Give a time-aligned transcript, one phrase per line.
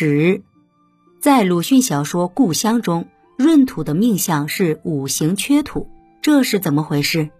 [0.00, 0.42] 时，
[1.20, 5.88] 在鲁迅小说《故乡》中，闰土的命相是五行缺土，
[6.22, 7.30] 这是怎么回事？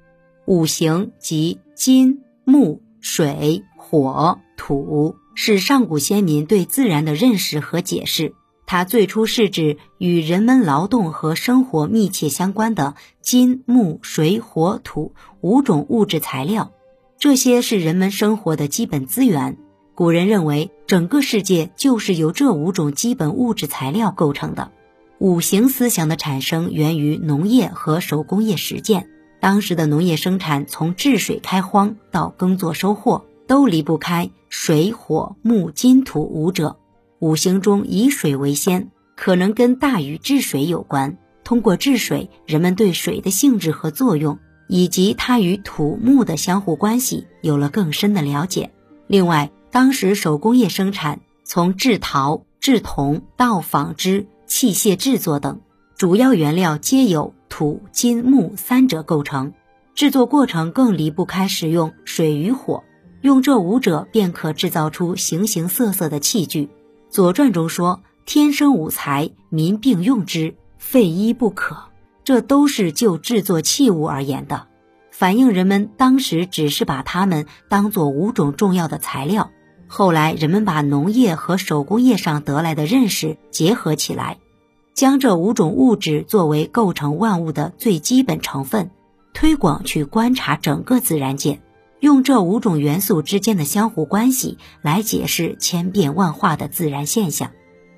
[0.44, 8.34] 五行即金、木、水、火、土，是上古先民对自然的认识和解释。
[8.66, 16.72] 它最初是指与人们劳动和生活密切相关的金、木、水、火、土五种物质材料，
[17.20, 19.58] 这些是人们生活的基本资源。
[19.94, 24.72] 古人认为，整个世界就是由这五种基本物质材料构成的。
[25.18, 29.06] 五行思想的产生源于农业和手工业实践。
[29.38, 36.78] 当时的农业生产，从治水开荒到耕作收获，都离不开水、火、木、金、土五者。
[37.18, 41.18] 五行中以水为先，可能跟大禹治水有关。
[41.44, 48.70] 通过治水，人们对水的性质和作用，以及它与土木的相互关系有了更深的了解。
[49.06, 55.60] 另外，当时手工业生产，从制陶、制铜到纺织、器械制作等，
[55.96, 59.52] 主要原料皆由土、金、木三者构成。
[59.94, 62.84] 制作过程更离不开使用水与火，
[63.20, 66.66] 用这五者便可制造出形形色色的器具。
[67.10, 71.76] 《左传》中说：“天生五才，民并用之，废一不可。”
[72.24, 74.66] 这都是就制作器物而言的，
[75.10, 79.50] 反映人们当时只是把它们当做五种重要的材料。
[79.88, 84.38] 后来人们把农业和手工业上得来的认识结合起来，
[84.94, 88.90] 将这五种物质作为构成万物的最基本成分，
[89.32, 91.60] 推广去观察整个自然界。
[92.00, 97.50] 用这五种元素之间的相互关系来解释千变万化的自然现象，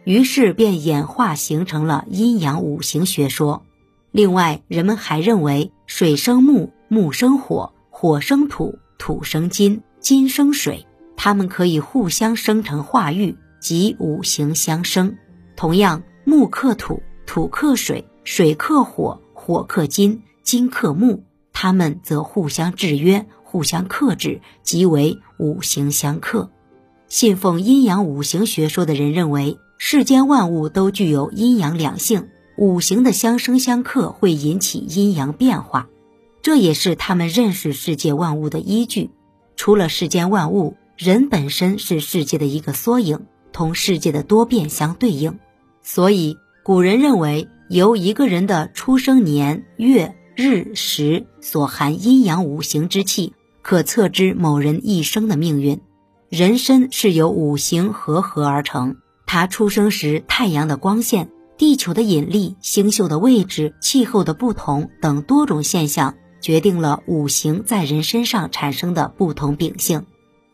[0.04, 3.62] 于是便演化形成了阴阳五行学说。
[4.10, 10.86] 另外，人们还认为水生木，木生火，火生土，土生金，金生水，
[11.22, 15.18] 它们可以互相生成化育，即五行相生。
[15.54, 21.20] 同样，木克土，土克水，水克火，火克金，金克木，
[21.52, 23.26] 它们则互相制约。
[23.44, 26.50] 互相克制，即为五行相克。
[27.06, 35.86] 信奉阴阳五行学说的人认为，世间万物都具有阴阳两性，五行的相生相克会引起阴阳变化，
[36.40, 39.10] 这也是他们认识世界万物的依据。
[39.54, 43.20] 除了世间万物，人本身是世界的一个缩影，
[43.54, 45.38] 同世界的多变相对应。
[45.80, 53.32] 所以，古人认为，由一个人的出生年月日时所含阴阳五行之气。
[53.62, 55.80] 可测知某人一生的命运。
[56.28, 70.04] 人身是由五行合合而成，他出生时太阳的光线、地球的引力、星宿的位置、气候的不同等多种现象，决定了五行在人身上产生的不同秉性。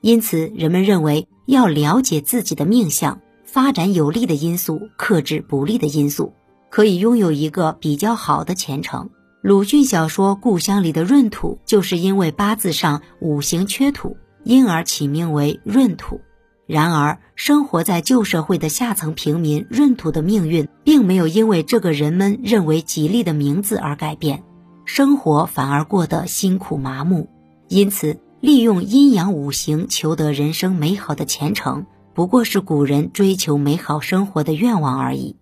[0.00, 6.32] 因此，人们认为要了解自己的命相，发展有利的因素，克制不利的因素，
[6.70, 9.10] 可以拥有一个比较好的前程。
[9.42, 16.20] 鲁迅小说《故乡》里的闰土，就是因为八字上五行缺土，因而起名为闰土。
[16.66, 24.42] 然而，生活在旧社会的下层平民闰土的命运，并没有因为这个人们认为吉利的名字而改变，
[24.84, 27.28] 生活反而过得辛苦麻木。
[27.68, 31.84] 因此，利用阴阳五行求得人生美好的前程，
[32.14, 35.34] 不过是古人追求美好生活的愿望而已。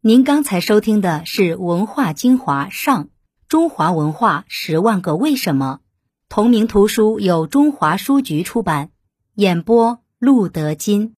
[0.00, 3.04] 您刚才收听的是《文化精华上》。
[3.48, 5.80] 中华文化十万个为什么，
[6.28, 8.90] 同名图书由中华书局出版，
[9.34, 11.14] 演播陆德金。